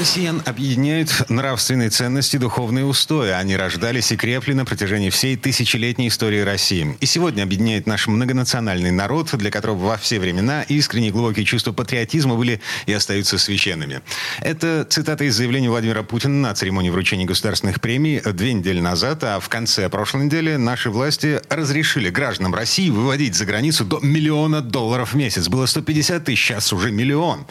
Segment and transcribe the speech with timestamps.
[0.00, 3.32] Россиян объединяют нравственные ценности, духовные устои.
[3.32, 6.96] Они рождались и крепли на протяжении всей тысячелетней истории России.
[7.00, 12.34] И сегодня объединяет наш многонациональный народ, для которого во все времена искренние глубокие чувства патриотизма
[12.36, 14.00] были и остаются священными.
[14.40, 19.38] Это цитата из заявления Владимира Путина на церемонии вручения государственных премий две недели назад, а
[19.38, 25.12] в конце прошлой недели наши власти разрешили гражданам России выводить за границу до миллиона долларов
[25.12, 25.48] в месяц.
[25.48, 27.44] Было 150 тысяч, сейчас уже миллион.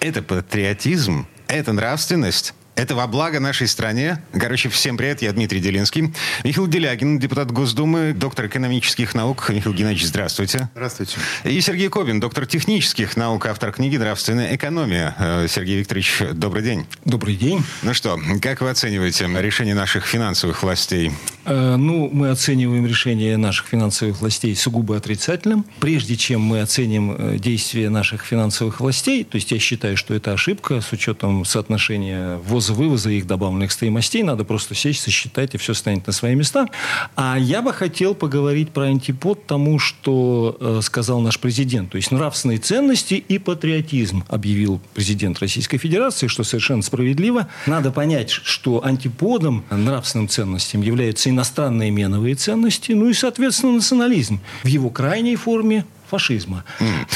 [0.00, 2.54] Это патриотизм, это нравственность.
[2.74, 4.22] Это во благо нашей стране.
[4.32, 6.14] Короче, всем привет, я Дмитрий Делинский.
[6.42, 9.50] Михаил Делягин, депутат Госдумы, доктор экономических наук.
[9.50, 10.70] Михаил Геннадьевич, здравствуйте.
[10.72, 11.18] Здравствуйте.
[11.44, 15.14] И Сергей Кобин, доктор технических наук, автор книги «Нравственная экономия».
[15.18, 16.86] Э, Сергей Викторович, добрый день.
[17.04, 17.62] Добрый день.
[17.82, 21.12] Ну что, как вы оцениваете решение наших финансовых властей?
[21.44, 25.64] Э, ну, мы оцениваем решение наших финансовых властей сугубо отрицательным.
[25.80, 30.32] Прежде чем мы оценим э, действия наших финансовых властей, то есть я считаю, что это
[30.32, 35.74] ошибка с учетом соотношения ввоза-вывоза и их добавленных стоимостей, надо просто сесть, сосчитать, и все
[35.74, 36.68] станет на свои места.
[37.16, 41.90] А я бы хотел поговорить про антипод тому, что э, сказал наш президент.
[41.90, 47.48] То есть нравственные ценности и патриотизм, объявил президент Российской Федерации, что совершенно справедливо.
[47.66, 54.66] Надо понять, что антиподом нравственным ценностям являются иностранные меновые ценности, ну и, соответственно, национализм в
[54.68, 56.64] его крайней форме фашизма.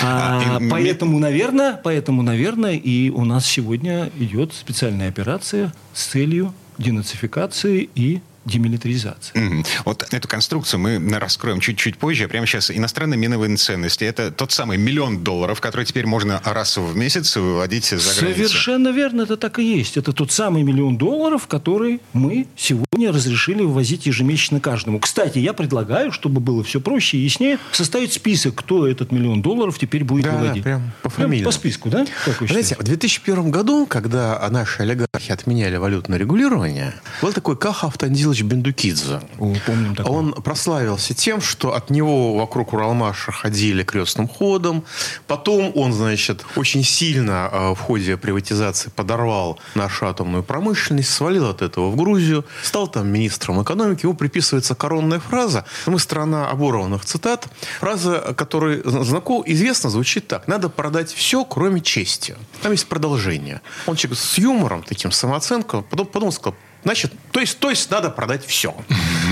[0.03, 6.07] А, А, и- поэтому, наверное, поэтому, наверное, и у нас сегодня идет специальная операция с
[6.07, 9.39] целью денацификации и демилитаризации.
[9.39, 9.65] Мгм.
[9.85, 12.29] Вот эту конструкцию мы раскроем чуть-чуть позже.
[12.29, 14.05] Прямо сейчас иностранные миновые ценности.
[14.05, 18.19] Это тот самый миллион долларов, который теперь можно раз в месяц выводить за границу.
[18.21, 19.97] Совершенно верно, это так и есть.
[19.97, 24.99] Это тот самый миллион долларов, который мы сегодня разрешили вывозить ежемесячно каждому.
[25.01, 29.79] Кстати, я предлагаю, чтобы было все проще и яснее, составить список, кто этот миллион долларов
[29.79, 30.63] теперь будет Да, да, выводить.
[30.65, 31.45] прям по Прям фамилиям.
[31.47, 32.07] по списку, да?
[32.25, 37.91] Как вы Знаете, в 2001 году, когда наши олигархи отменяли валютное регулирование, был такой Каха
[38.37, 39.21] Автандилович Бендукидзе.
[39.39, 40.13] О, помним такое.
[40.13, 44.85] Он прославился тем, что от него вокруг Уралмаша ходили крестным ходом.
[45.27, 51.63] Потом он, значит, очень сильно э, в ходе приватизации подорвал нашу атомную промышленность, свалил от
[51.63, 54.05] этого в Грузию, стал там министром экономики.
[54.05, 55.65] Ему приписывается коронная фраза.
[55.87, 57.47] Мы страна оборванных цитат.
[57.81, 60.49] Фраза, которая знаком, известно, звучит так.
[60.49, 62.37] Надо продать все, кроме чести.
[62.63, 63.61] Там есть продолжение.
[63.87, 65.83] Он человек с юмором, таким самооценкой.
[65.83, 66.55] Потом, потом сказал,
[66.87, 68.73] Значит, то есть, то есть надо продать все.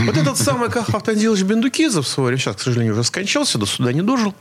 [0.07, 3.65] Вот этот самый Кахов Автандилович Бендукидзе в свое время, сейчас, к сожалению, уже скончался, до
[3.65, 4.35] суда не дожил.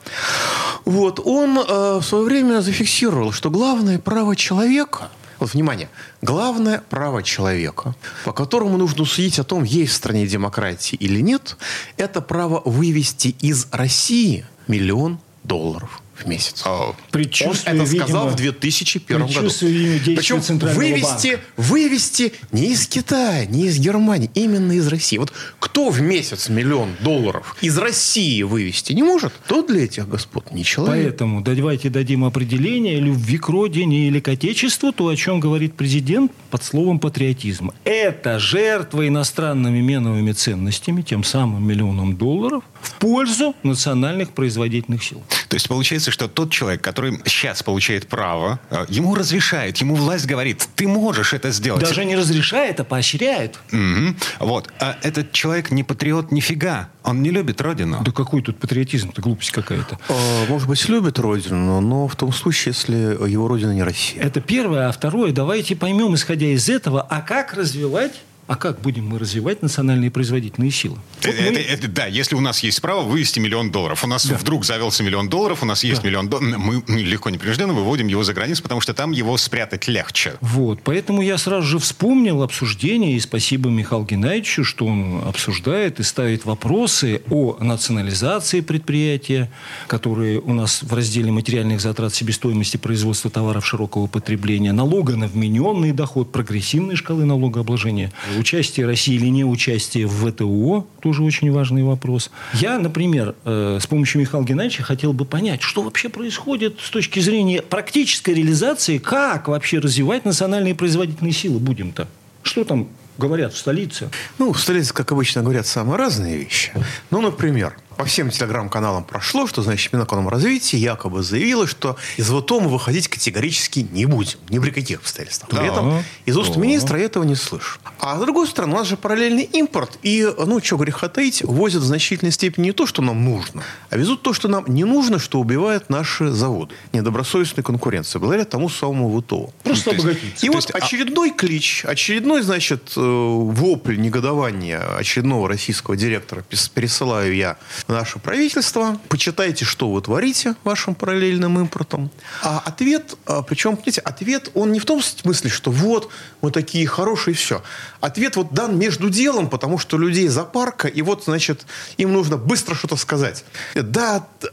[0.83, 5.89] Вот, он э, в свое время зафиксировал, что главное право человека, вот, внимание,
[6.23, 7.93] главное право человека,
[8.25, 11.55] по которому нужно судить о том, есть в стране демократии или нет,
[11.97, 16.65] это право вывести из России миллион долларов в месяц.
[16.65, 19.49] Он Предчувствие, это сказал видимо, в 2001 году.
[19.49, 21.41] Причем вывести, банка.
[21.57, 25.17] вывести не из Китая, не из Германии, именно из России.
[25.17, 30.51] Вот кто в месяц миллион долларов из России вывести не может, тот для этих господ
[30.51, 31.05] не человек.
[31.05, 36.31] Поэтому давайте дадим определение любви к родине или к отечеству, то, о чем говорит президент
[36.51, 37.71] под словом патриотизм.
[37.83, 45.23] Это жертва иностранными меновыми ценностями, тем самым миллионом долларов, в пользу национальных производительных сил.
[45.49, 50.25] То есть получается, что тот человек, который сейчас получает право, э, ему разрешают, ему власть
[50.25, 51.81] говорит, ты можешь это сделать.
[51.81, 53.59] Даже не разрешает, а поощряет.
[53.71, 54.17] Мгм.
[54.39, 54.71] Вот.
[54.79, 56.89] А этот человек не патриот нифига.
[57.03, 58.01] Он не любит родину.
[58.03, 59.09] Да какой тут патриотизм?
[59.09, 59.99] Это глупость какая-то.
[60.09, 62.95] Э, Может быть, любит родину, но в том случае, если
[63.29, 64.21] его родина не Россия.
[64.21, 64.87] Это первое.
[64.87, 68.13] А второе, давайте поймем, исходя из этого, а как развивать,
[68.47, 70.97] а как будем мы развивать национальные производительные силы?
[71.21, 74.25] Вот Это- мы- это- да, если у нас есть право вывести миллион долларов, у нас
[74.25, 78.33] вдруг завелся миллион долларов, у нас есть миллион долларов, мы легко непринужденно выводим его за
[78.33, 80.33] границу, потому что там его спрятать легче.
[80.41, 86.03] Вот, поэтому я сразу же вспомнил обсуждение, и спасибо Михаилу Геннадьевичу, что он обсуждает и
[86.03, 89.49] ставит вопросы о национализации предприятия,
[89.87, 95.91] которые у нас в разделе материальных затрат себестоимости производства товаров широкого потребления, налога на вмененный
[95.91, 102.31] доход, прогрессивной шкалы налогообложения, участие России или не участие в ВТО, тоже очень важный вопрос.
[102.53, 107.19] Я, например, э, с помощью Михаила Геннадьевича хотел бы понять, что вообще происходит с точки
[107.19, 112.07] зрения практической реализации, как вообще развивать национальные производительные силы будем-то.
[112.43, 114.09] Что там говорят в столице?
[114.37, 116.71] Ну, в столице, как обычно, говорят самые разные вещи.
[117.11, 122.67] Ну, например, по всем телеграм-каналам прошло, что, значит, Минэкономразвитие якобы заявило, что из ВТО мы
[122.67, 124.39] выходить категорически не будем.
[124.49, 125.49] Ни при каких обстоятельствах.
[125.49, 127.79] При этом из уст министра я этого не слышу.
[127.99, 129.99] А с другой стороны, у нас же параллельный импорт.
[130.03, 133.95] И, ну, что греха таить, возят в значительной степени не то, что нам нужно, а
[133.95, 136.75] везут то, что нам не нужно, что убивает наши заводы.
[136.91, 138.19] Недобросовестной конкуренции.
[138.19, 139.53] Благодаря тому самому ВТО.
[139.63, 140.45] Просто обогатиться.
[140.45, 146.43] И вот а очередной клич, очередной, значит, э, вопль негодования очередного российского директора
[146.75, 147.55] пересылаю я
[147.93, 148.99] наше правительство.
[149.09, 152.09] Почитайте, что вы творите вашим параллельным импортом.
[152.41, 156.09] А ответ, а, причем, понимаете, ответ, он не в том смысле, что вот,
[156.41, 157.63] мы такие хорошие, все.
[158.01, 161.65] Ответ вот дан между делом, потому что людей запарка, и вот, значит,
[161.97, 163.45] им нужно быстро что-то сказать.
[163.75, 164.47] Да, э,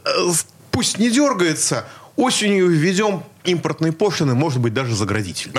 [0.71, 1.85] пусть не дергается,
[2.15, 5.55] осенью введем импортные пошлины, может быть, даже заградительные.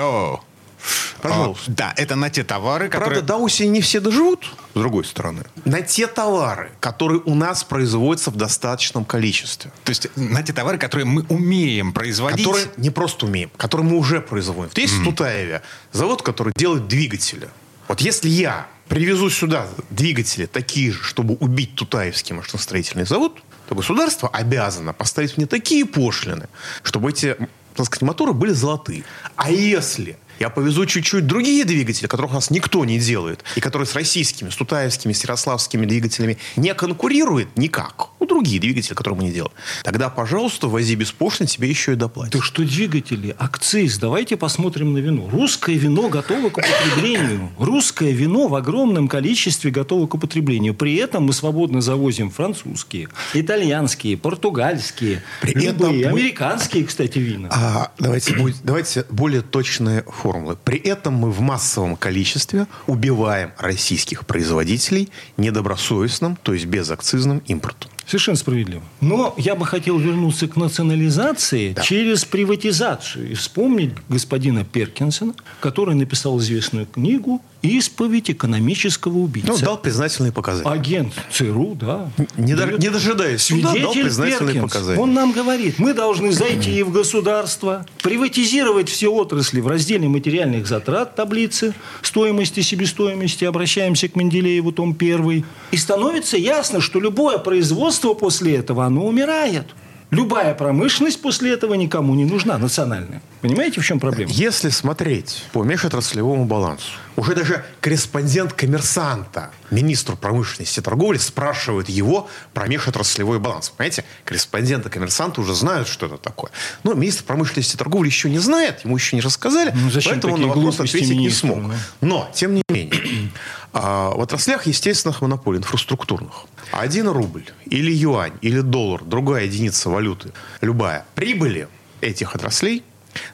[1.21, 1.71] Пожалуйста.
[1.71, 3.21] А, да, это на те товары, которые...
[3.21, 5.43] Правда, до осени не все доживут, с другой стороны.
[5.65, 9.71] На те товары, которые у нас производятся в достаточном количестве.
[9.83, 12.45] То есть на те товары, которые мы умеем производить?
[12.45, 14.69] Которые не просто умеем, которые мы уже производим.
[14.69, 15.01] Вот есть mm.
[15.01, 17.49] в Тутаеве завод, который делает двигатели.
[17.87, 24.29] Вот если я привезу сюда двигатели такие же, чтобы убить Тутаевский машиностроительный завод, то государство
[24.29, 26.47] обязано поставить мне такие пошлины,
[26.83, 27.37] чтобы эти
[27.75, 29.03] так сказать, моторы были золотые.
[29.35, 33.87] А если я повезу чуть-чуть другие двигатели, которых у нас никто не делает, и которые
[33.87, 38.09] с российскими, с тутаевскими, с ярославскими двигателями не конкурируют никак.
[38.19, 39.53] Ну, другие двигатели, которые мы не делаем.
[39.83, 42.33] Тогда, пожалуйста, вози без пошлин, тебе еще и доплатят.
[42.33, 43.33] Да что двигатели?
[43.39, 43.97] Акциз.
[43.97, 45.29] Давайте посмотрим на вино.
[45.31, 47.49] Русское вино готово к употреблению.
[47.57, 50.73] Русское вино в огромном количестве готово к употреблению.
[50.73, 57.47] При этом мы свободно завозим французские, итальянские, португальские, При любые, этом американские, кстати, вина.
[57.49, 60.57] А, давайте, давайте более точные формулы.
[60.63, 67.89] При этом мы в массовом количестве убиваем российских производителей недобросовестным, то есть безакцизным импортом.
[68.05, 68.81] Совершенно справедливо.
[68.99, 71.81] Но я бы хотел вернуться к национализации да.
[71.81, 79.49] через приватизацию и вспомнить господина Перкинсона, который написал известную книгу «Исповедь экономического убийцы».
[79.49, 80.69] Ну, дал признательные показания.
[80.69, 82.11] Агент ЦРУ, да.
[82.37, 84.99] Не, до, не дожидаясь суда, дал признательные Перкинс, показания.
[84.99, 91.15] Он нам говорит, мы должны зайти в государство, приватизировать все отрасли в разделе материальных затрат
[91.15, 95.45] таблицы стоимости, себестоимости, обращаемся к Менделееву, том 1.
[95.71, 99.67] И становится ясно, что любое производство после этого, оно умирает.
[100.13, 103.21] Любая промышленность после этого никому не нужна, национальная.
[103.41, 104.31] Понимаете, в чем проблема?
[104.31, 112.29] Если смотреть по межотраслевому балансу, уже даже корреспондент коммерсанта, министру промышленности и торговли, спрашивает его
[112.53, 113.69] про межотраслевой баланс.
[113.69, 116.51] Понимаете, корреспонденты коммерсанта уже знают, что это такое.
[116.83, 120.41] Но министр промышленности и торговли еще не знает, ему еще не рассказали, ну, поэтому он
[120.41, 121.69] на вопрос ответить министру, не смог.
[121.69, 121.75] Да?
[122.01, 123.31] Но, тем не менее,
[123.73, 130.31] а, в отраслях естественных монополий, инфраструктурных, один рубль или юань, или доллар, другая единица валюты,
[130.61, 131.67] любая, прибыли
[132.01, 132.83] этих отраслей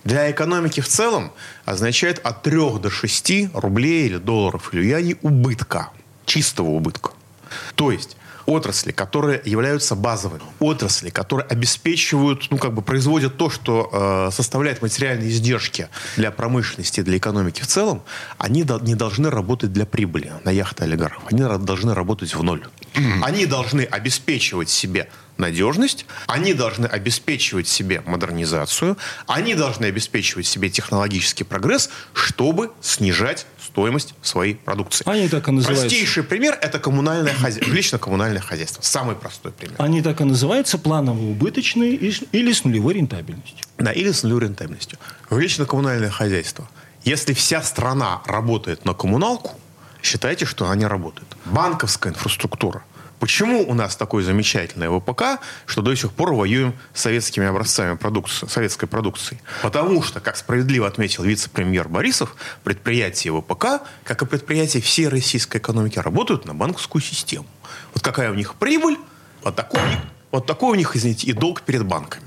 [0.04, 1.32] для экономики в целом
[1.66, 5.90] означает от 3 до 6 рублей или долларов или юаней убытка,
[6.26, 7.12] чистого убытка.
[7.76, 8.18] То есть
[8.50, 14.82] отрасли, которые являются базовыми, отрасли, которые обеспечивают, ну, как бы производят то, что э, составляет
[14.82, 15.88] материальные издержки
[16.18, 18.02] для промышленности, для экономики в целом,
[18.38, 21.24] они до, не должны работать для прибыли на яхты олигархов.
[21.32, 22.66] Они должны работать в ноль.
[23.22, 31.46] Они должны обеспечивать себе надежность, они должны обеспечивать себе модернизацию, они должны обеспечивать себе технологический
[31.46, 33.46] прогресс, чтобы снижать
[33.80, 35.04] стоимость своей продукции.
[35.10, 35.88] Они так и называются.
[35.88, 38.82] Простейший пример– это коммунальное хозяйство, жилищно-коммунальное хозяйство.
[38.82, 39.76] Самый простой пример.
[39.78, 43.66] Они так и называются планово-убыточные или с нулевой рентабельностью.
[43.78, 45.00] Да, или с нулевой рентабельностью.
[45.30, 46.70] Жилищно-коммунальное хозяйство.
[47.06, 49.52] Если вся страна работает на коммуналку,
[50.02, 51.28] считайте, что она не работает.
[51.46, 52.84] Банковская инфраструктура–
[53.20, 58.48] Почему у нас такой замечательный ВПК, что до сих пор воюем с советскими образцами продукции,
[58.48, 59.42] советской продукции?
[59.62, 66.00] Потому что, как справедливо отметил вице-премьер Борисов, предприятия ВПК, как и предприятия всей российской экономики,
[66.00, 67.46] работают на банковскую систему.
[67.94, 68.98] Вот какая у них прибыль,
[69.44, 69.82] вот такой,
[70.32, 72.26] вот такой у них, извините, и долг перед банками.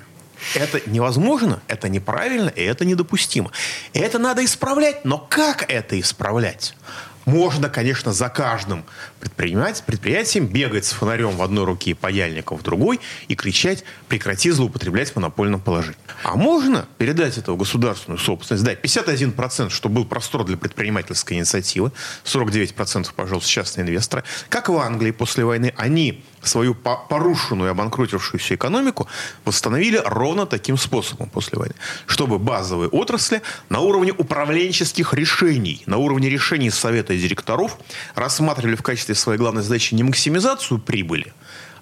[0.54, 3.50] Это невозможно, это неправильно, и это недопустимо.
[3.92, 6.74] И это надо исправлять, но как это исправлять?
[7.24, 8.84] Можно, конечно, за каждым
[9.20, 14.50] предпринимать, предприятием бегать с фонарем в одной руке и паяльником в другой и кричать «прекрати
[14.50, 15.98] злоупотреблять в монопольном положении».
[16.24, 21.92] А можно передать это в государственную собственность, дать 51%, чтобы был простор для предпринимательской инициативы,
[22.24, 24.24] 49%, пожалуйста, частные инвесторы.
[24.48, 29.08] Как в Англии после войны, они свою порушенную и обанкротившуюся экономику
[29.44, 31.74] восстановили ровно таким способом после войны.
[32.06, 37.78] Чтобы базовые отрасли на уровне управленческих решений, на уровне решений совета директоров
[38.14, 41.32] рассматривали в качестве своей главной задачи не максимизацию прибыли,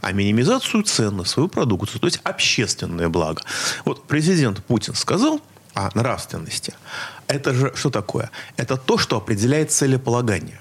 [0.00, 3.43] а минимизацию цен на свою продукцию, то есть общественное благо.
[3.85, 5.40] Вот президент Путин сказал
[5.75, 6.75] о нравственности.
[7.29, 8.31] Это же что такое?
[8.57, 10.61] Это то, что определяет целеполагание.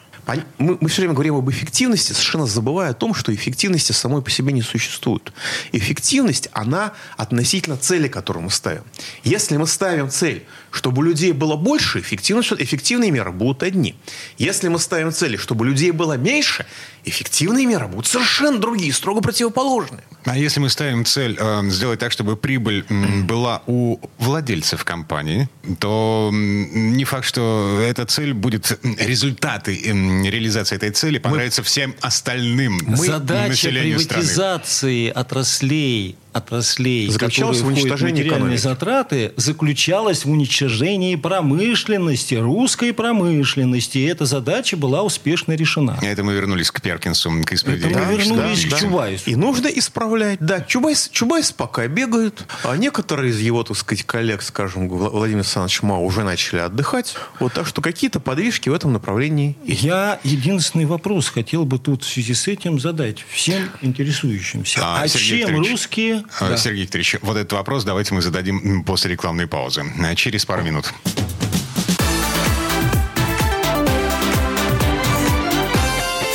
[0.57, 4.29] Мы, мы все время говорим об эффективности, совершенно забывая о том, что эффективности самой по
[4.29, 5.33] себе не существует.
[5.71, 8.83] Эффективность, она относительно цели, которую мы ставим.
[9.23, 13.95] Если мы ставим цель, чтобы у людей было больше, эффективность, эффективные меры будут одни.
[14.37, 16.65] Если мы ставим цели, чтобы людей было меньше,
[17.05, 20.03] эффективные меры будут совершенно другие, строго противоположные.
[20.25, 25.49] А если мы ставим цель э, сделать так, чтобы прибыль э, была у владельцев компании,
[25.79, 29.91] то э, не факт, что эта цель будет результаты э,
[30.29, 31.65] реализации этой цели понравятся мы...
[31.65, 32.97] всем остальным мы...
[32.97, 35.21] Задача приватизации страны.
[35.25, 38.61] отраслей отраслей, заключалась в уничтожении материальные экономики.
[38.61, 43.99] затраты, заключалась в уничтожении промышленности, русской промышленности.
[43.99, 45.97] И эта задача была успешно решена.
[46.01, 47.87] Это мы вернулись к Перкинсу, к исповеди.
[47.87, 48.77] Это мы вернулись да, к да.
[48.79, 49.29] Чубайсу.
[49.29, 50.39] И нужно исправлять.
[50.39, 55.81] Да, Чубайс, Чубайс пока бегает, а некоторые из его, так сказать, коллег, скажем, Владимир Александрович
[55.81, 57.15] Мау, уже начали отдыхать.
[57.39, 59.83] Вот так что какие-то подвижки в этом направлении есть.
[59.83, 64.79] Я единственный вопрос хотел бы тут в связи с этим задать всем интересующимся.
[64.81, 66.57] А, а чем русские да.
[66.57, 69.83] Сергей Викторович, вот этот вопрос давайте мы зададим после рекламной паузы.
[69.99, 70.93] Э, через пару минут.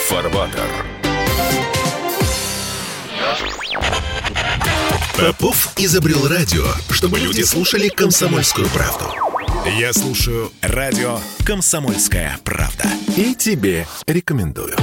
[0.08, 0.68] Фарватер.
[5.16, 9.06] Попов изобрел радио, чтобы люди слушали комсомольскую правду.
[9.78, 12.84] Я слушаю радио «Комсомольская правда».
[13.16, 14.76] И тебе рекомендую.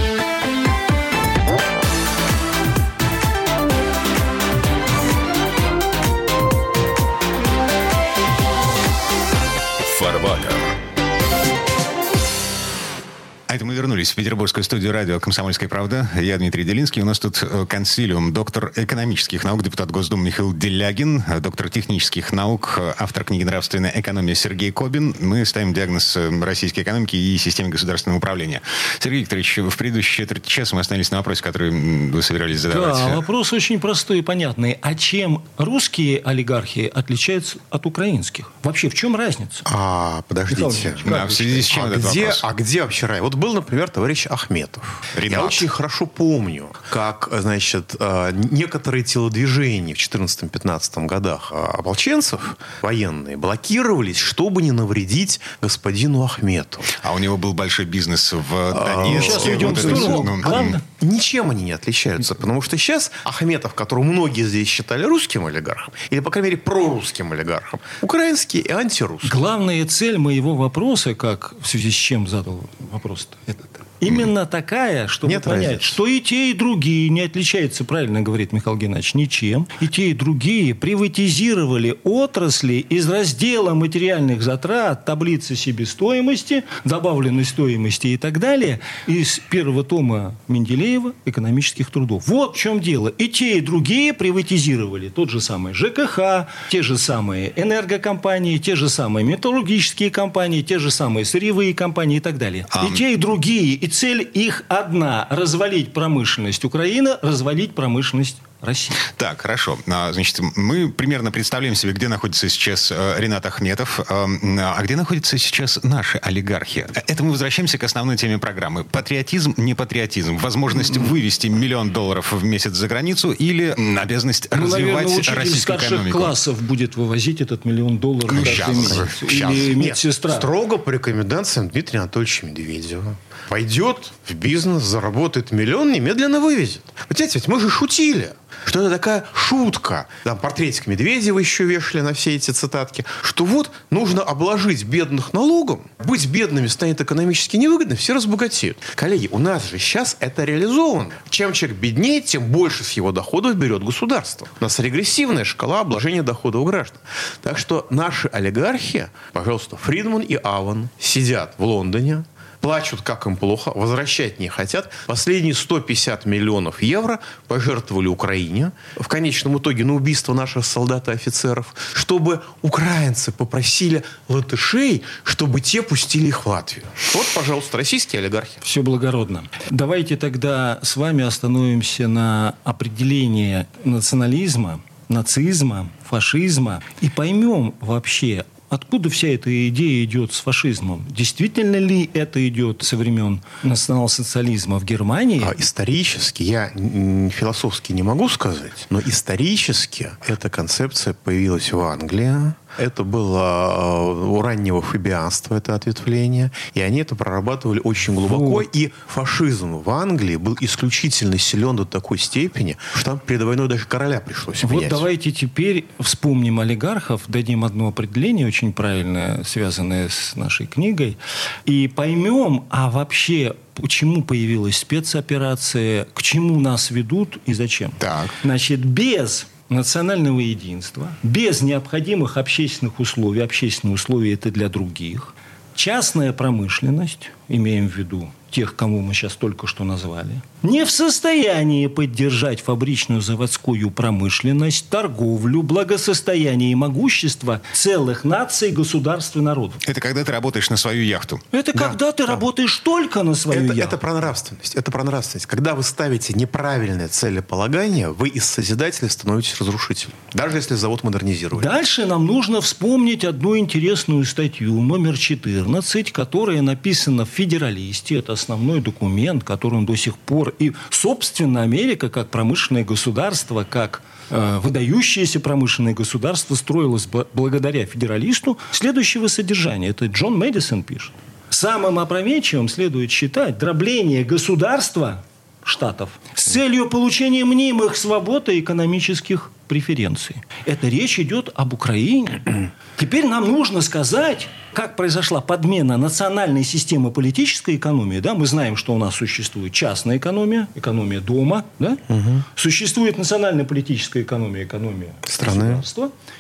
[13.52, 16.10] А это мы вернулись в петербургскую студию радио «Комсомольская правда».
[16.16, 17.02] Я Дмитрий Делинский.
[17.02, 18.32] У нас тут э, консилиум.
[18.32, 23.92] Доктор экономических наук, депутат Госдумы Михаил Делягин, э, доктор технических наук, э, автор книги «Нравственная
[23.94, 25.14] экономия» Сергей Кобин.
[25.20, 28.62] Мы ставим диагноз российской экономики и системе государственного управления.
[29.00, 31.72] Сергей Викторович, в предыдущие четверть часа мы остановились на вопросе, который
[32.10, 32.96] вы собирались задавать.
[32.96, 34.78] Да, вопрос очень простой и понятный.
[34.82, 38.54] А чем русские олигархи отличаются от украинских?
[38.64, 39.62] Вообще, в чем разница?
[39.66, 40.96] А, подождите.
[41.04, 42.40] Да, в связи с чем а этот где, вопрос?
[42.44, 43.20] А где вообще рай?
[43.20, 44.84] Вот был, например, товарищ Ахметов.
[45.16, 45.40] Ренат.
[45.40, 53.38] Я очень хорошо помню, как, значит, э, некоторые телодвижения в 14-15 годах э, ополченцев военные
[53.38, 56.80] блокировались, чтобы не навредить господину Ахмету.
[57.02, 59.32] А у него был большой бизнес в а, Донецке.
[59.32, 60.82] Сейчас уйдем в сторону.
[61.02, 66.20] Ничем они не отличаются, потому что сейчас Ахметов, которого многие здесь считали русским олигархом, или,
[66.20, 69.30] по крайней мере, прорусским олигархом, украинский и антирусский.
[69.30, 73.71] Главная цель моего вопроса, как в связи с чем задал вопрос этот.
[74.02, 75.86] Именно такая, чтобы Нет понять, разницы.
[75.86, 79.68] что и те, и другие не отличаются, правильно говорит Михаил Геннадьевич, ничем.
[79.80, 88.18] И те, и другие приватизировали отрасли из раздела материальных затрат, таблицы себестоимости, добавленной стоимости и
[88.18, 92.28] так далее, из первого тома Менделеева «Экономических трудов».
[92.28, 93.10] Вот в чем дело.
[93.10, 98.90] И те, и другие приватизировали тот же самый ЖКХ, те же самые энергокомпании, те же
[98.90, 102.66] самые металлургические компании, те же самые сырьевые компании и так далее.
[102.72, 102.88] А...
[102.88, 108.94] И те, и другие, и цель их одна– развалить промышленность Украины, развалить промышленность России.
[109.18, 109.78] Так, хорошо.
[109.88, 114.96] А, значит, мы примерно представляем себе, где находится сейчас э, Ренат Ахметов, э, а где
[114.96, 116.86] находятся сейчас наши олигархи.
[117.08, 118.84] Это мы возвращаемся к основной теме программы.
[118.84, 120.38] Патриотизм, не патриотизм.
[120.38, 125.92] Возможность вывести миллион долларов в месяц за границу или обязанность ну, развивать наверное, российскую старших
[125.92, 126.18] экономику.
[126.20, 129.10] классов будет вывозить этот миллион долларов ну, сейчас, месяц.
[129.20, 129.52] Сейчас.
[129.52, 130.32] Или медсестра.
[130.32, 133.16] Нет, строго по рекомендациям Дмитрия Анатольевича Медведева.
[133.52, 136.84] Пойдет в бизнес, заработает миллион, немедленно вывезет.
[137.10, 138.32] Вот, ведь мы же шутили
[138.66, 140.08] что это такая шутка.
[140.24, 143.06] Там портретик Медведева еще вешали на все эти цитатки.
[143.24, 145.90] Что вот нужно обложить бедных налогом.
[146.06, 148.78] Быть бедными станет экономически невыгодно, все разбогатеют.
[148.96, 151.12] Коллеги, у нас же сейчас это реализовано.
[151.30, 154.48] Чем человек беднее, тем больше с его доходов берет государство.
[154.60, 157.00] У нас регрессивная шкала обложения доходов граждан.
[157.42, 162.26] Так что наши олигархи, пожалуйста, Фридман и Аван сидят в Лондоне,
[162.62, 164.90] плачут, как им плохо, возвращать не хотят.
[165.08, 171.76] Последние 150 миллионов евро пожертвовали Украине в конечном итоге на убийство наших солдат и офицеров,
[171.94, 176.86] чтобы украинцы попросили латышей, чтобы те пустили их в Латвию.
[177.14, 178.60] Вот, пожалуйста, российские олигархи.
[178.62, 179.44] Все благородно.
[179.70, 189.28] Давайте тогда с вами остановимся на определении национализма, нацизма, фашизма и поймем вообще, Откуда вся
[189.28, 191.06] эта идея идет с фашизмом?
[191.10, 195.42] Действительно ли это идет со времен национал-социализма в Германии?
[195.44, 203.04] А исторически, я философски не могу сказать, но исторически эта концепция появилась в Англии, это
[203.04, 206.52] было э, у раннего фабианства, это ответвление.
[206.74, 208.46] И они это прорабатывали очень глубоко.
[208.46, 208.76] Вот.
[208.76, 213.86] И фашизм в Англии был исключительно силен до такой степени, что там перед войной даже
[213.86, 214.84] короля пришлось менять.
[214.84, 221.18] Вот давайте теперь вспомним олигархов, дадим одно определение очень правильное, связанное с нашей книгой,
[221.66, 227.92] и поймем, а вообще почему появилась спецоперация, к чему нас ведут и зачем.
[228.00, 228.30] Так.
[228.44, 235.34] Значит, без национального единства, без необходимых общественных условий, общественные условия это для других,
[235.76, 241.88] частная промышленность, имеем в виду тех, кому мы сейчас только что назвали, не в состоянии
[241.88, 249.82] поддержать фабричную заводскую промышленность, торговлю, благосостояние и могущество целых наций, государств и народов.
[249.88, 251.42] Это когда ты работаешь на свою яхту.
[251.52, 252.34] Это да, когда ты да.
[252.34, 253.96] работаешь только на свою это, яхту.
[253.96, 254.76] Это про нравственность.
[254.76, 255.48] Это про нравственность.
[255.48, 260.14] Когда вы ставите неправильное целеполагание, вы из созидателя становитесь разрушителем.
[260.34, 261.64] Даже если завод модернизировали.
[261.64, 268.18] Дальше нам нужно вспомнить одну интересную статью, номер 14, которая написана в «Федералисте».
[268.18, 270.54] Это основной документ, который он до сих пор...
[270.60, 279.28] И, собственно, Америка, как промышленное государство, как э, выдающееся промышленное государство, строилось благодаря федералисту следующего
[279.28, 279.90] содержания.
[279.90, 281.12] Это Джон Мэдисон пишет.
[281.50, 285.24] Самым опрометчивым следует считать дробление государства
[285.64, 290.38] штатов с целью получения мнимых свобод и экономических преференций.
[290.66, 292.72] Это речь идет об Украине.
[293.02, 298.20] Теперь нам нужно сказать, как произошла подмена национальной системы политической экономии.
[298.20, 298.36] Да?
[298.36, 301.66] Мы знаем, что у нас существует частная экономия, экономия дома.
[301.80, 301.98] Да?
[302.10, 302.44] Угу.
[302.56, 305.82] Существует национальная политическая экономия, экономия страны.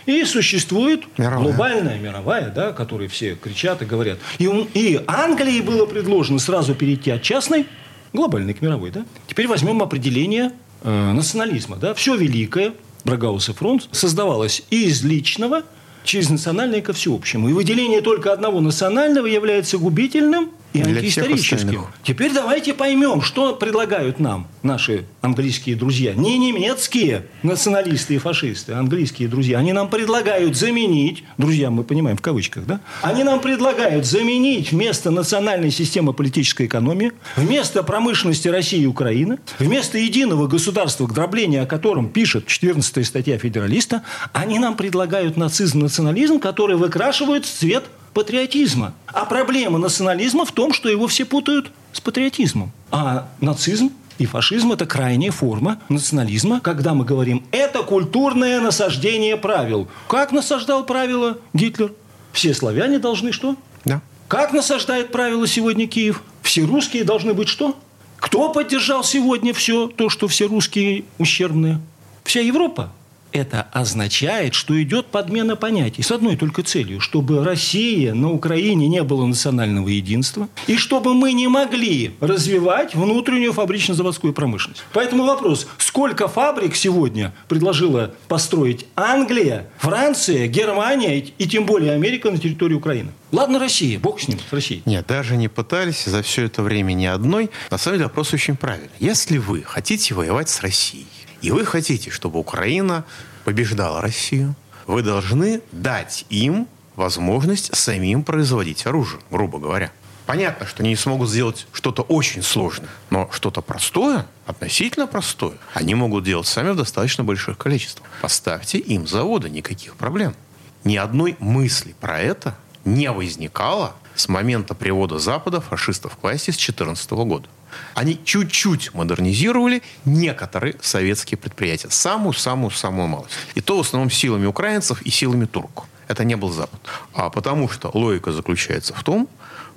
[0.05, 1.39] И существует мировая.
[1.39, 4.19] глобальная, мировая, да, которой все кричат и говорят.
[4.37, 7.65] И, и Англии было предложено сразу перейти от частной
[8.13, 8.91] глобальной к мировой.
[8.91, 9.03] Да?
[9.25, 10.51] Теперь возьмем определение
[10.83, 11.77] э, национализма.
[11.77, 11.95] Да?
[11.95, 15.63] Все великое, Брагаус фронт, создавалось из личного–
[16.03, 17.49] через национальное ко всеобщему.
[17.49, 21.85] И выделение только одного национального является губительным и Для антиисторическим.
[22.03, 26.13] Теперь давайте поймем, что предлагают нам наши английские друзья.
[26.13, 29.57] Не немецкие националисты и фашисты, а английские друзья.
[29.57, 32.79] Они нам предлагают заменить, друзья, мы понимаем в кавычках, да?
[33.01, 39.97] Они нам предлагают заменить вместо национальной системы политической экономии, вместо промышленности России и Украины, вместо
[39.97, 44.03] единого государства, к дроблению о котором пишет 14 статья федералиста,
[44.33, 48.93] они нам предлагают нацизм, национализм, который выкрашивают в цвет патриотизма.
[49.07, 52.71] А проблема национализма в том, что его все путают с патриотизмом.
[52.91, 59.87] А нацизм и фашизм– это крайняя форма национализма, когда мы говорим «это культурное насаждение правил».
[60.07, 61.93] Как насаждал правила Гитлер?
[62.31, 63.55] Все славяне должны что?
[63.83, 64.01] Да.
[64.27, 66.21] Как насаждает правила сегодня Киев?
[66.41, 67.75] Все русские должны быть что?
[68.17, 71.81] Кто поддержал сегодня все то, что все русские ущербные?
[72.23, 72.91] Вся Европа
[73.31, 79.03] это означает, что идет подмена понятий с одной только целью, чтобы Россия на Украине не
[79.03, 84.83] было национального единства и чтобы мы не могли развивать внутреннюю фабрично-заводскую промышленность.
[84.93, 92.37] Поэтому вопрос, сколько фабрик сегодня предложила построить Англия, Франция, Германия и тем более Америка на
[92.37, 93.11] территории Украины?
[93.31, 94.81] Ладно, Россия, бог с ним, с Россией.
[94.85, 97.49] Нет, даже не пытались за все это время ни одной.
[97.69, 98.89] На самом деле вопрос очень правильный.
[98.99, 101.07] Если вы хотите воевать с Россией,
[101.41, 103.05] и вы хотите, чтобы Украина
[103.43, 104.55] побеждала Россию,
[104.87, 109.91] вы должны дать им возможность самим производить оружие, грубо говоря.
[110.25, 115.95] Понятно, что они не смогут сделать что-то очень сложное, но что-то простое, относительно простое, они
[115.95, 118.07] могут делать сами в достаточно больших количествах.
[118.21, 120.35] Поставьте им заводы, никаких проблем.
[120.83, 126.55] Ни одной мысли про это не возникало с момента привода Запада фашистов к власти с
[126.55, 127.49] 2014 года.
[127.93, 131.89] Они чуть-чуть модернизировали некоторые советские предприятия.
[131.89, 133.33] Самую-самую-самую малость.
[133.55, 135.85] И то в основном силами украинцев и силами турок.
[136.07, 136.79] Это не был Запад.
[137.13, 139.27] А потому что логика заключается в том,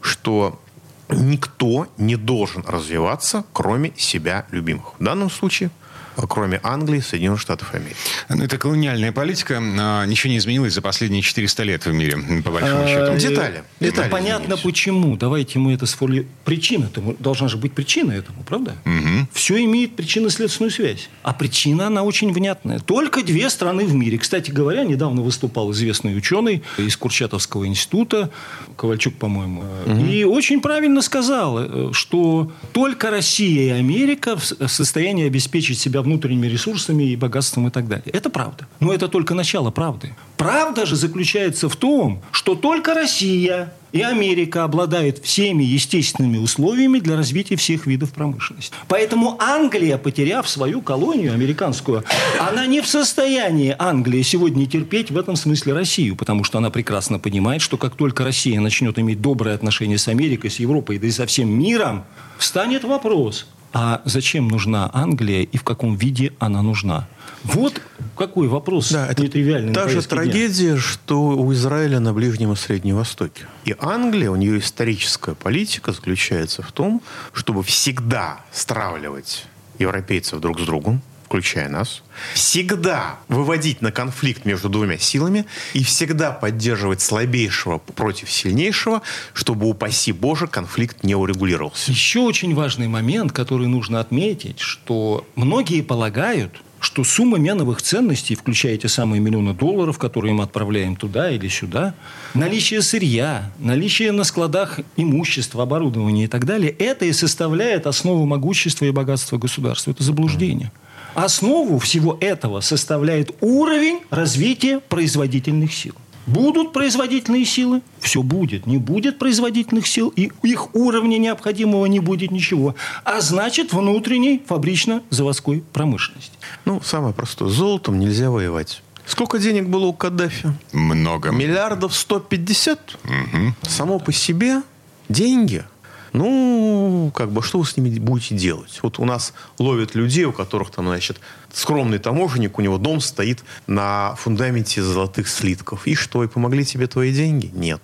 [0.00, 0.60] что
[1.08, 4.94] никто не должен развиваться, кроме себя любимых.
[4.98, 5.70] В данном случае–
[6.16, 7.96] кроме Англии, Соединенных Штатов Америки.
[8.28, 9.60] Ну, это колониальная политика.
[9.60, 13.16] А, ничего не изменилось за последние 400 лет в мире, по большому а, счету.
[13.16, 13.64] Детали.
[13.80, 15.16] Это понятно почему.
[15.16, 16.30] Давайте мы это сформулируем.
[16.44, 17.14] Причина этому.
[17.18, 18.76] Должна же быть причина этому, правда?
[18.84, 19.28] Угу.
[19.32, 21.08] Все имеет причинно-следственную связь.
[21.22, 22.78] А причина, она очень внятная.
[22.78, 24.18] Только две страны в мире.
[24.18, 28.30] Кстати говоря, недавно выступал известный ученый из Курчатовского института,
[28.76, 30.04] Ковальчук, по-моему, угу.
[30.04, 36.46] и очень правильно сказал, э, что только Россия и Америка в состоянии обеспечить себя внутренними
[36.46, 38.06] ресурсами и богатством и так далее.
[38.12, 38.66] Это правда.
[38.80, 40.14] Но это только начало правды.
[40.36, 47.16] Правда же заключается в том, что только Россия и Америка обладают всеми естественными условиями для
[47.16, 48.74] развития всех видов промышленности.
[48.88, 52.02] Поэтому Англия, потеряв свою колонию американскую,
[52.40, 57.20] она не в состоянии, Англия, сегодня терпеть в этом смысле Россию, потому что она прекрасно
[57.20, 61.12] понимает, что как только Россия начнет иметь добрые отношения с Америкой, с Европой, да и
[61.12, 62.04] со всем миром,
[62.36, 67.08] встанет вопрос, а зачем нужна Англия и в каком виде она нужна?
[67.42, 67.82] Вот
[68.16, 69.74] какой вопрос да, это нетривиальный.
[69.74, 73.46] Та же трагедия, что у Израиля на Ближнем и Среднем Востоке.
[73.64, 79.46] И Англия, у нее историческая политика заключается в том, чтобы всегда стравливать
[79.78, 81.02] европейцев друг с другом,
[81.34, 89.02] включая нас, всегда выводить на конфликт между двумя силами и всегда поддерживать слабейшего против сильнейшего,
[89.32, 91.90] чтобы, упаси Боже, конфликт не урегулировался.
[91.90, 98.76] Еще очень важный момент, который нужно отметить, что многие полагают, что сумма меновых ценностей, включая
[98.76, 101.94] те самые миллионы долларов, которые мы отправляем туда или сюда,
[102.34, 108.84] наличие сырья, наличие на складах имущества, оборудования и так далее, это и составляет основу могущества
[108.84, 109.90] и богатства государства.
[109.90, 110.70] Это заблуждение.
[111.14, 115.94] Основу всего этого составляет уровень развития производительных сил.
[116.26, 118.66] Будут производительные силы, все будет.
[118.66, 122.74] Не будет производительных сил, и их уровня необходимого не будет ничего.
[123.04, 126.32] А значит, внутренней фабрично-заводской промышленности.
[126.64, 127.50] Ну, самое простое.
[127.50, 128.82] Золотом нельзя воевать.
[129.06, 130.54] Сколько денег было у Каддафи?
[130.72, 131.30] Много.
[131.30, 132.96] Миллиардов 150?
[133.04, 133.68] Угу.
[133.68, 134.62] Само по себе
[135.10, 135.62] деньги–
[136.14, 138.78] ну, как бы, что вы с ними будете делать?
[138.82, 141.18] Вот у нас ловят людей, у которых там, значит,
[141.52, 145.88] скромный таможенник, у него дом стоит на фундаменте золотых слитков.
[145.88, 147.50] И что, и помогли тебе твои деньги?
[147.52, 147.82] Нет.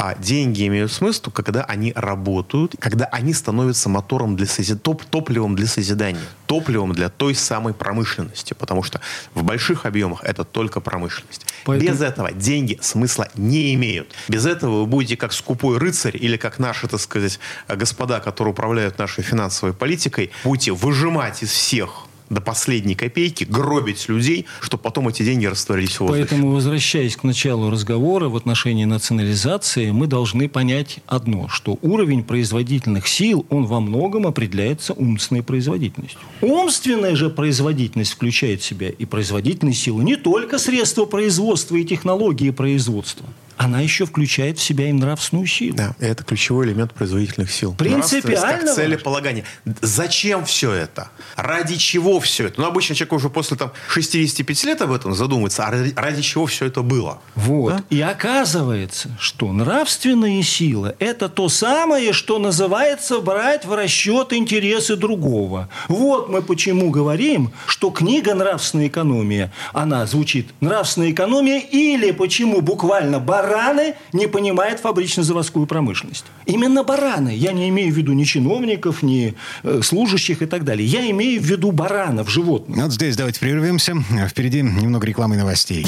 [0.00, 4.80] А деньги имеют смысл, когда они работают, когда они становятся мотором для созид...
[4.80, 8.54] топ топливом для созидания, топливом для той самой промышленности.
[8.54, 9.00] Потому что
[9.34, 11.44] в больших объемах это только промышленность.
[11.64, 11.90] Поэтому...
[11.90, 14.14] Без этого деньги смысла не имеют.
[14.28, 18.98] Без этого вы будете как скупой рыцарь или как наши, так сказать, господа, которые управляют
[18.98, 25.22] нашей финансовой политикой, будете выжимать из всех до последней копейки, гробить людей, чтобы потом эти
[25.22, 26.26] деньги растворились в воздухе.
[26.28, 33.08] Поэтому, возвращаясь к началу разговора в отношении национализации, мы должны понять одно, что уровень производительных
[33.08, 36.20] сил, он во многом определяется умственной производительностью.
[36.40, 42.50] Умственная же производительность включает в себя и производительные силы, не только средства производства и технологии
[42.50, 43.26] производства
[43.58, 45.76] она еще включает в себя и нравственную силу.
[45.76, 47.74] Да, это ключевой элемент производительных сил.
[47.74, 48.66] Принципиально.
[48.66, 49.44] Как целеполагание.
[49.80, 51.10] Зачем все это?
[51.34, 52.60] Ради чего все это?
[52.60, 56.46] Ну, обычно человек уже после там, 65 лет об этом задумается, а ради, ради чего
[56.46, 57.20] все это было?
[57.34, 57.76] Вот.
[57.76, 57.82] Да?
[57.90, 65.68] И оказывается, что нравственные силы– это то самое, что называется брать в расчет интересы другого.
[65.88, 73.18] Вот мы почему говорим, что книга «Нравственная экономия», она звучит «Нравственная экономия» или почему буквально
[73.18, 76.24] «Бар бараны не понимают фабрично-заводскую промышленность.
[76.46, 77.34] Именно бараны.
[77.34, 80.86] Я не имею в виду ни чиновников, ни э, служащих и так далее.
[80.86, 82.78] Я имею в виду баранов, животных.
[82.78, 83.94] Вот здесь давайте прервемся.
[84.28, 85.86] Впереди немного рекламы и новостей.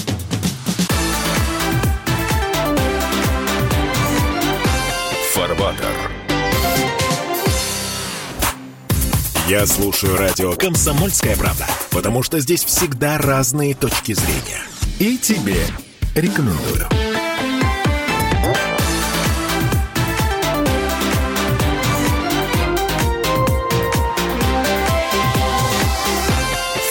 [5.34, 5.86] Фарбатер.
[9.48, 14.62] Я слушаю радио «Комсомольская правда», потому что здесь всегда разные точки зрения.
[15.00, 15.56] И тебе
[16.14, 16.99] рекомендую.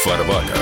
[0.09, 0.58] Фарватер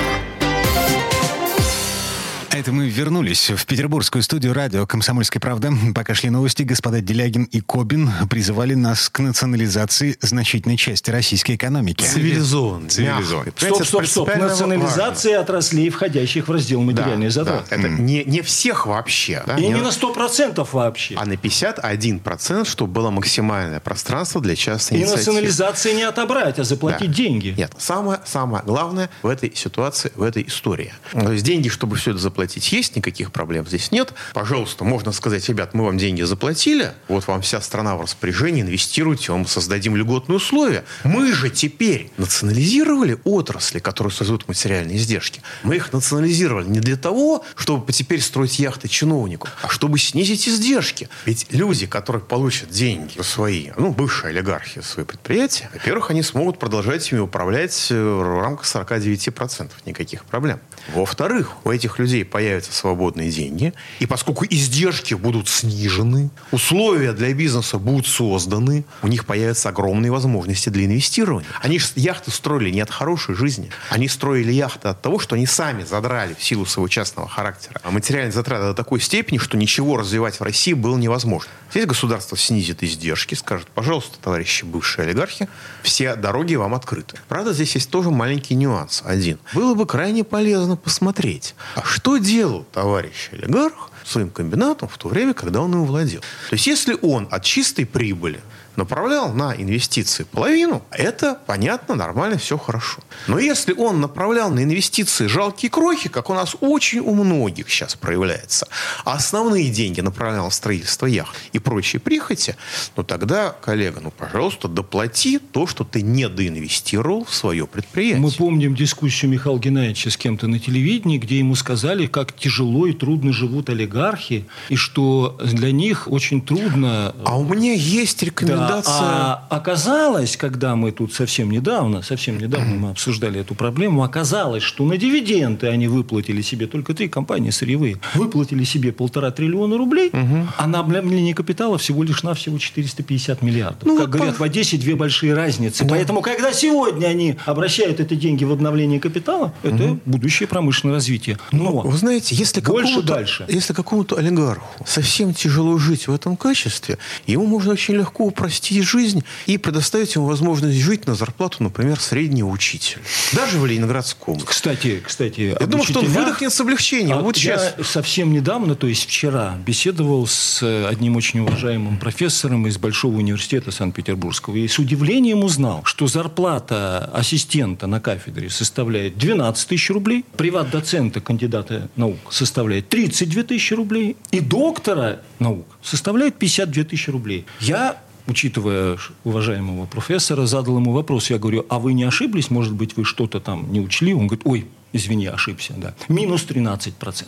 [2.58, 5.72] это мы вернулись в петербургскую студию радио «Комсомольская правда».
[5.94, 12.02] Пока шли новости, господа Делягин и Кобин призывали нас к национализации значительной части российской экономики.
[12.02, 12.88] Цивилизованно.
[12.88, 13.52] Цивилизованно.
[13.56, 14.36] Стоп, стоп, стоп.
[14.36, 15.54] Национализация важно.
[15.54, 17.66] отраслей, входящих в раздел материальные да, затраты.
[17.70, 17.76] Да.
[17.76, 18.00] Это mm.
[18.00, 19.44] не, не всех вообще.
[19.46, 19.56] Да?
[19.56, 21.14] И не, не на 100% вообще.
[21.16, 25.22] А на 51%, чтобы было максимальное пространство для частной и инициативы.
[25.22, 27.16] И национализации не отобрать, а заплатить да.
[27.16, 27.54] деньги.
[27.56, 30.92] Нет, самое, самое главное в этой ситуации, в этой истории.
[31.12, 34.14] То есть деньги, чтобы все это заплатить, платить есть, никаких проблем здесь нет.
[34.32, 39.32] Пожалуйста, можно сказать, ребят, мы вам деньги заплатили, вот вам вся страна в распоряжении, инвестируйте,
[39.32, 40.84] вам создадим льготные условия.
[41.04, 45.42] Мы же теперь национализировали отрасли, которые создают материальные издержки.
[45.62, 51.10] Мы их национализировали не для того, чтобы теперь строить яхты чиновнику, а чтобы снизить издержки.
[51.26, 57.12] Ведь люди, которые получат деньги свои, ну, бывшие олигархи, свои предприятия, во-первых, они смогут продолжать
[57.12, 59.70] ими управлять э, в рамках 49%.
[59.84, 60.60] Никаких проблем.
[60.94, 67.78] Во-вторых, у этих людей появятся свободные деньги, и поскольку издержки будут снижены, условия для бизнеса
[67.80, 71.48] будут созданы, у них появятся огромные возможности для инвестирования.
[71.60, 73.70] Они же яхты строили не от хорошей жизни.
[73.90, 77.80] Они строили яхты от того, что они сами задрали в силу своего частного характера.
[77.82, 81.50] А материальные затраты до такой степени, что ничего развивать в России было невозможно.
[81.72, 85.48] Здесь государство снизит издержки, скажет, пожалуйста, товарищи бывшие олигархи,
[85.82, 87.16] все дороги вам открыты.
[87.28, 89.02] Правда, здесь есть тоже маленький нюанс.
[89.04, 89.38] Один.
[89.54, 95.32] Было бы крайне полезно посмотреть, а что делал товарищ олигарх своим комбинатом в то время,
[95.34, 96.20] когда он им владел.
[96.20, 98.40] То есть, если он от чистой прибыли
[98.78, 103.02] направлял на инвестиции половину, это понятно, нормально, все хорошо.
[103.26, 107.96] Но если он направлял на инвестиции жалкие крохи, как у нас очень у многих сейчас
[107.96, 108.68] проявляется,
[109.04, 112.56] а основные деньги направлял в строительство яхт и прочие прихоти,
[112.96, 118.20] ну тогда, коллега, ну, пожалуйста, доплати то, что ты не доинвестировал в свое предприятие.
[118.20, 122.92] Мы помним дискуссию Михаила Геннадьевича с кем-то на телевидении, где ему сказали, как тяжело и
[122.92, 127.14] трудно живут олигархи, и что для них очень трудно...
[127.24, 128.98] А у меня есть рекомендация рекомендация...
[128.98, 134.84] А оказалось, когда мы тут совсем недавно, совсем недавно мы обсуждали эту проблему, оказалось, что
[134.84, 140.46] на дивиденды они выплатили себе, только три компании сырьевые, выплатили себе полтора триллиона рублей, угу.
[140.56, 143.84] а на обновление капитала всего лишь навсего 450 миллиардов.
[143.84, 144.44] Ну, как вот говорят, по...
[144.44, 145.84] в Одессе две большие разницы.
[145.84, 145.90] Да.
[145.90, 151.38] Поэтому, когда сегодня они обращают эти деньги в обновление капитала, это будущее промышленное развитие.
[151.52, 153.44] Но, вы знаете, если больше дальше.
[153.48, 158.82] Если какому-то олигарху совсем тяжело жить в этом качестве, ему можно очень легко упростить спасти
[158.82, 163.02] жизнь и предоставить ему возможность жить на зарплату, например, среднего учителя.
[163.32, 164.50] Даже в Ленинградской области.
[164.50, 167.18] Кстати, кстати, Я думаю, что он выдохнет с облегчением.
[167.18, 167.88] А вот я сейчас.
[167.88, 174.56] совсем недавно, то есть вчера, беседовал с одним очень уважаемым профессором из Большого университета Санкт-Петербургского.
[174.56, 181.88] И с удивлением узнал, что зарплата ассистента на кафедре составляет 12 тысяч рублей, приват-доцента, кандидата
[181.96, 187.46] наук, составляет 32 тысячи рублей, и доктора наук составляет 52 тысячи рублей.
[187.60, 191.30] Я учитывая уважаемого профессора, задал ему вопрос.
[191.30, 192.50] Я говорю, а вы не ошиблись?
[192.50, 194.14] Может быть, вы что-то там не учли?
[194.14, 195.94] Он говорит, ой, Извини, ошибся, да.
[196.08, 197.26] Минус 13%.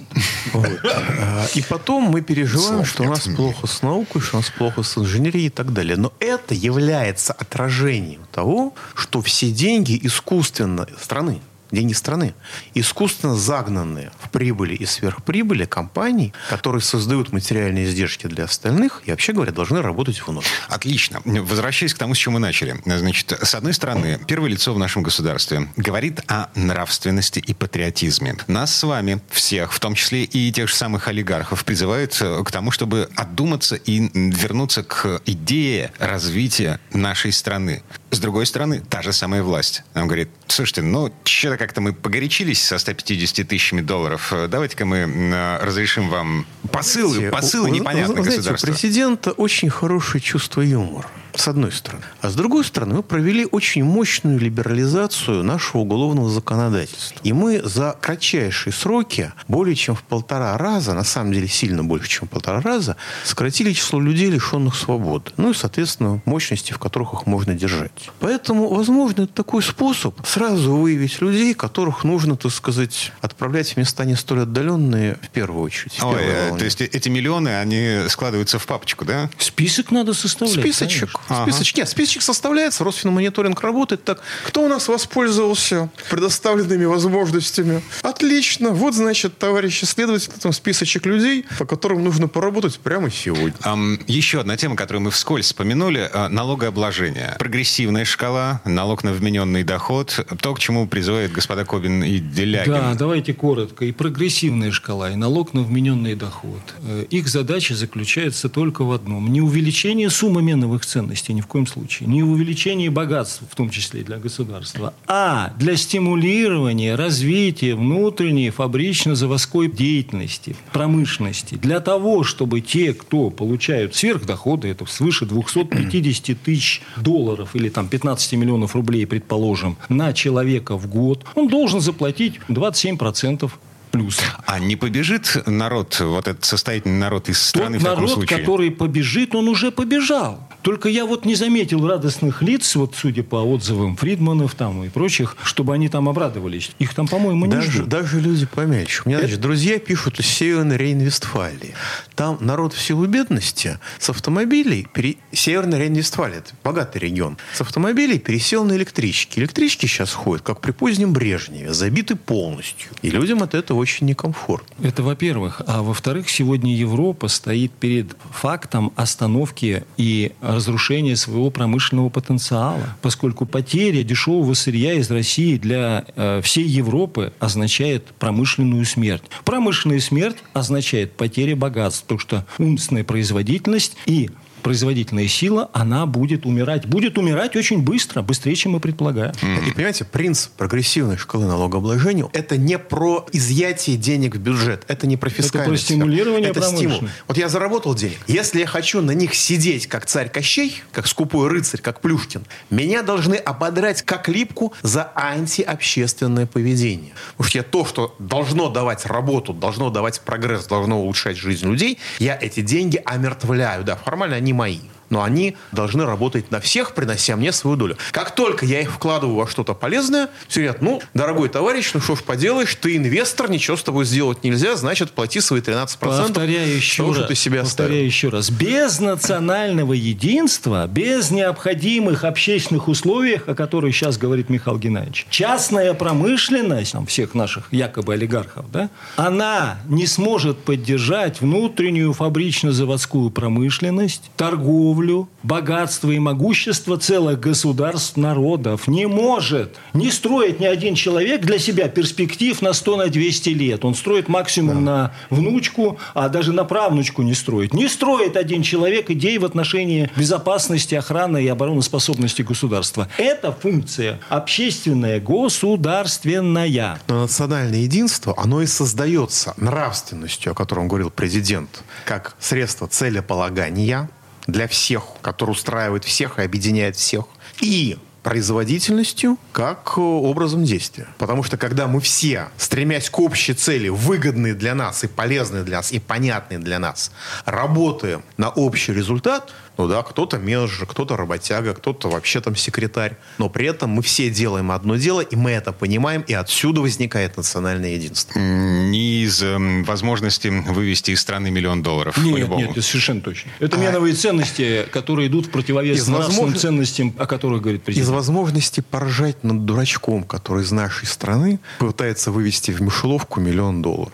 [1.23, 4.83] А, и потом мы переживаем, что у нас плохо с наукой, что у нас плохо
[4.83, 5.97] с инженерией и так далее.
[5.97, 12.35] Но это является отражением того, что все деньги искусственно страны деньги страны,
[12.75, 19.33] искусственно загнанные в прибыли и сверхприбыли компаний, которые создают материальные издержки для остальных и, вообще
[19.33, 20.47] говоря, должны работать вновь.
[20.69, 21.21] Отлично.
[21.25, 22.81] Возвращаясь к тому, с чем мы начали.
[22.85, 28.37] Значит, с одной стороны, первое лицо в нашем государстве говорит о нравственности и патриотизме.
[28.47, 32.71] Нас с вами, всех, в том числе и тех же самых олигархов, призывают к тому,
[32.71, 37.83] чтобы отдуматься и вернуться к идее развития нашей страны.
[38.11, 39.85] С другой стороны, та же самая власть.
[39.95, 44.33] Нам говорит, слушайте, ну, что-то как-то мы погорячились со 150 тысячами долларов.
[44.49, 48.69] Давайте-ка мы разрешим вам посылы, посылы государства.
[48.69, 52.05] У президента очень хорошее чувство юмора с одной стороны.
[52.21, 57.19] А с другой стороны, мы провели очень мощную либерализацию нашего уголовного законодательства.
[57.23, 62.09] И мы за кратчайшие сроки, более чем в полтора раза, на самом деле сильно больше,
[62.09, 65.33] чем в полтора раза, сократили число людей, лишенных свободы.
[65.37, 68.11] Ну и, соответственно, мощности, в которых их можно держать.
[68.21, 74.05] Поэтому, возможно, это такой способ сразу выявить людей, которых нужно, так сказать, отправлять в места
[74.05, 75.99] не столь отдаленные в первую очередь.
[75.99, 79.31] В Ой, э, то есть эти миллионы, они складываются в папочку, да?
[79.39, 80.61] Список надо составлять.
[80.61, 81.20] Списочек.
[81.29, 81.51] Ага.
[81.51, 81.77] Списочек.
[81.79, 84.21] Нет, списочек составляется, Росфинмониторинг работает так.
[84.47, 87.83] Кто у нас воспользовался предоставленными возможностями?
[88.03, 88.71] Отлично.
[88.71, 93.55] Вот, значит, товарищи следователи, там списочек людей, по которым нужно поработать прямо сегодня.
[93.63, 97.37] Um, еще одна тема, которую мы вскользь вспомянули, uh, налогообложение.
[97.39, 102.73] Прогрессивная шкала, налог на вмененный доход, то, к чему призывают господа Кобин и Делягин.
[102.73, 103.85] Да, давайте коротко.
[103.85, 106.61] И прогрессивная шкала, и налог на вмененный доход.
[106.83, 109.33] Э, их задача заключается только в одном.
[109.33, 113.55] Не увеличение суммы меновых цен ценностей ни в коем случае, не в увеличении богатства, в
[113.57, 122.61] том числе для государства, а для стимулирования развития внутренней фабрично-заводской деятельности, промышленности, для того, чтобы
[122.61, 129.77] те, кто получают сверхдоходы, это свыше 250 тысяч долларов или там 15 миллионов рублей, предположим,
[129.89, 133.51] на человека в год, он должен заплатить 27%
[133.91, 134.21] плюс.
[134.47, 138.39] А не побежит народ, вот этот состоятельный народ из страны Тот в таком народ, случае?
[138.39, 140.41] который побежит, он уже побежал.
[140.63, 145.37] Только я вот не заметил радостных лиц, вот судя по отзывам Фридманов там и прочих,
[145.43, 146.73] чтобы они там обрадовались.
[146.79, 147.89] Их там, по-моему, не даже, ждут.
[147.89, 149.03] Даже люди помельче.
[149.05, 149.29] У меня, Это...
[149.29, 151.75] значит, друзья пишут из Северной Рейн-Вестфалии.
[152.15, 154.87] Там народ в силу бедности с автомобилей...
[154.93, 155.17] Пере...
[155.33, 157.39] Северная Рейн-Вестфалия, это богатый регион.
[157.55, 159.39] С автомобилей пересел на электрички.
[159.39, 162.91] Электрички сейчас ходят, как при позднем Брежневе, забиты полностью.
[163.01, 164.87] И людям от этого очень некомфортно.
[164.87, 165.63] Это во-первых.
[165.67, 174.03] А во-вторых, сегодня Европа стоит перед фактом остановки и разрушения своего промышленного потенциала, поскольку потеря
[174.03, 179.25] дешевого сырья из России для э, всей Европы означает промышленную смерть.
[179.45, 186.87] Промышленная смерть означает потеря богатств, потому что умственная производительность и производительная сила, она будет умирать.
[186.87, 189.33] Будет умирать очень быстро, быстрее, чем мы предполагаем.
[189.67, 195.17] И понимаете, принцип прогрессивной шкалы налогообложения– это не про изъятие денег в бюджет, это не
[195.17, 195.85] про фискальность.
[195.85, 197.03] Это про стимулирование Это стимул.
[197.27, 198.19] Вот я заработал денег.
[198.27, 203.03] Если я хочу на них сидеть, как царь Кощей, как скупой рыцарь, как Плюшкин, меня
[203.03, 207.13] должны ободрать как липку за антиобщественное поведение.
[207.37, 211.99] Потому что я то, что должно давать работу, должно давать прогресс, должно улучшать жизнь людей,
[212.19, 213.85] я эти деньги омертвляю.
[213.85, 217.97] Да, формально они мои но они должны работать на всех, принося мне свою долю.
[218.13, 222.17] Как только я их вкладываю во что-то полезное, все говорят, ну, дорогой товарищ, ну что
[222.17, 225.97] ж поделаешь, ты инвестор, ничего с тобой сделать нельзя, значит, плати свои 13%.
[225.99, 227.19] Повторяю еще того, раз.
[227.19, 228.07] Что ты себя повторяю оставил.
[228.07, 228.51] еще раз.
[228.51, 236.93] Без национального единства, без необходимых общественных условий, о которых сейчас говорит Михаил Геннадьевич, частная промышленность
[236.93, 245.29] там, всех наших якобы олигархов, да, она не сможет поддержать внутреннюю фабрично-заводскую промышленность, торговлю, торговлю,
[245.43, 248.89] богатство и могущество целых государств, народов.
[248.89, 253.85] Не может не строить ни один человек для себя перспектив на 100, на 200 лет.
[253.85, 254.91] Он строит максимум да.
[254.91, 257.73] на внучку, а даже на правнучку не строит.
[257.75, 263.09] Не строит один человек идей в отношении безопасности, охраны и обороноспособности государства.
[263.17, 266.99] Это функция общественная, государственная.
[267.09, 274.09] Но национальное единство, оно и создается нравственностью, о котором говорил президент, как средство целеполагания,
[274.47, 277.25] для всех, который устраивает всех и объединяет всех.
[277.61, 281.09] И производительностью как э, образом действия.
[281.19, 285.79] Потому что когда мы все, стремясь к общей цели, выгодные для нас и полезные для
[285.79, 287.13] нас, и понятные для нас,
[287.45, 293.17] работаем на общий результат, ну да, кто-то менеджер, кто-то работяга, кто-то вообще там секретарь.
[293.39, 297.39] Но при этом мы все делаем одно дело, и мы это понимаем, и отсюда возникает
[297.39, 298.39] национальное единство.
[298.39, 302.19] Не из э, возможности вывести из страны миллион долларов.
[302.19, 303.53] Нет, нет, это совершенно точно.
[303.59, 303.81] Это а...
[303.81, 306.61] меновые ценности, которые идут в противовес из нравственным возможно...
[306.61, 308.07] ценностям, о которых говорит президент.
[308.07, 314.13] Из возможности поржать над дурачком, который из нашей страны пытается вывести в мышеловку миллион долларов.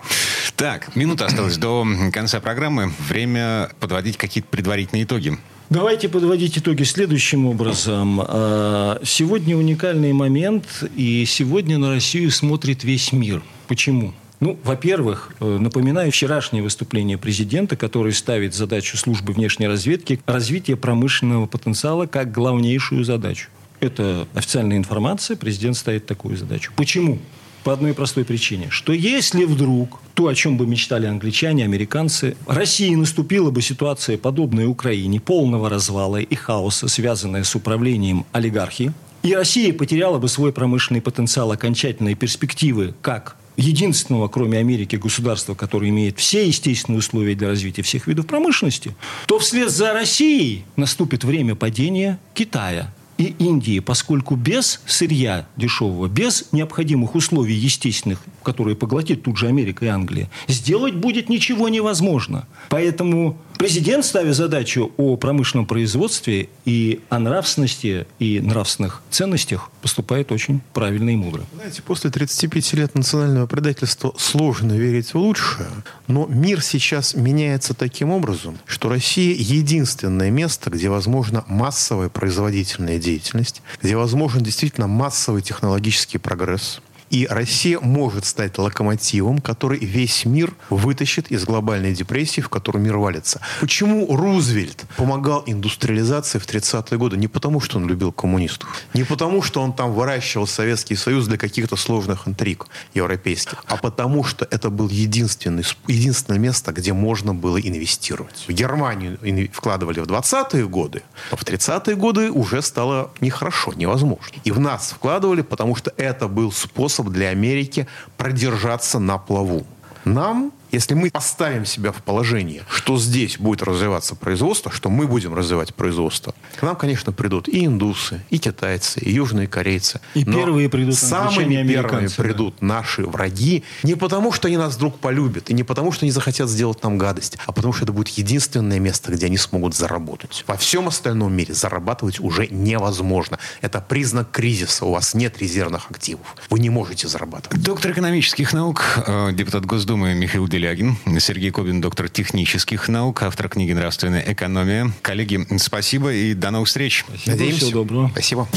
[0.56, 2.92] Так, минута осталась до конца программы.
[3.08, 5.38] Время подводить какие-то предварительные итоги.
[5.68, 8.20] Давайте подводить итоги следующим образом.
[8.22, 13.42] А, сегодня уникальный момент, и сегодня на Россию смотрит весь мир.
[13.66, 14.14] Почему?
[14.38, 21.46] Ну, во-первых, э, напоминаю вчерашнее выступление президента, который ставит задачу службы внешней разведки развитие промышленного
[21.46, 23.48] потенциала как главнейшую задачу.
[23.80, 26.72] Это официальная информация, президент ставит такую задачу.
[26.76, 27.18] Почему?
[27.64, 32.94] По одной простой причине, что если вдруг то, о чем бы мечтали англичане, американцы, России
[32.94, 38.92] наступила бы ситуация, подобная Украине, полного развала и хаоса, связанная с управлением олигархии,
[39.24, 45.90] и Россия потеряла бы свой промышленный потенциал, окончательные перспективы, как единственного, кроме Америки, государства, которое
[45.90, 48.94] имеет все естественные условия для развития всех видов промышленности,
[49.26, 56.48] то вслед за Россией наступит время падения Китая, и Индии, поскольку без сырья дешевого, без
[56.52, 62.46] необходимых условий естественных, которые поглотит тут же Америка и Англия, сделать будет ничего невозможно.
[62.68, 70.60] Поэтому Президент, ставя задачу о промышленном производстве и о нравственности и нравственных ценностях, поступает очень
[70.74, 71.42] правильно и мудро.
[71.54, 75.68] Знаете, после 35 лет национального предательства сложно верить в лучшее,
[76.06, 83.62] но мир сейчас меняется таким образом, что Россия единственное место, где возможна массовая производительная деятельность,
[83.80, 91.30] где возможен действительно массовый технологический прогресс, и Россия может стать локомотивом, который весь мир вытащит
[91.30, 93.40] из глобальной депрессии, в которую мир валится.
[93.60, 97.16] Почему Рузвельт помогал индустриализации в 30-е годы?
[97.16, 98.68] Не потому, что он любил коммунистов.
[98.94, 103.64] Не потому, что он там выращивал Советский Союз для каких-то сложных интриг европейских.
[103.66, 108.44] А потому, что это был единственный, единственное место, где можно было инвестировать.
[108.48, 109.18] В Германию
[109.52, 114.26] вкладывали в 20-е годы, а в 30-е годы уже стало нехорошо, невозможно.
[114.44, 119.64] И в нас вкладывали, потому что это был способ способ для Америки продержаться на плаву.
[120.04, 125.34] Нам если мы поставим себя в положение, что здесь будет развиваться производство, что мы будем
[125.34, 130.00] развивать производство, к нам, конечно, придут и индусы, и китайцы, и южные корейцы.
[130.14, 132.66] И Но первые придут самыми первыми придут да.
[132.66, 136.48] наши враги не потому, что они нас вдруг полюбят, и не потому, что они захотят
[136.48, 140.44] сделать нам гадость, а потому, что это будет единственное место, где они смогут заработать.
[140.46, 143.38] Во всем остальном мире зарабатывать уже невозможно.
[143.62, 144.84] Это признак кризиса.
[144.84, 146.36] У вас нет резервных активов.
[146.50, 147.62] Вы не можете зарабатывать.
[147.62, 153.72] Доктор экономических наук, э, депутат Госдумы Михаил Делягин, Сергей Кобин, доктор технических наук, автор книги
[153.72, 154.90] «Нравственная экономия».
[155.00, 157.04] Коллеги, спасибо и до новых встреч.
[157.06, 157.30] Спасибо.
[157.30, 157.66] Надеемся.
[157.66, 158.08] Всего доброго.
[158.08, 158.48] Спасибо.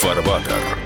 [0.00, 0.85] Фарбатер.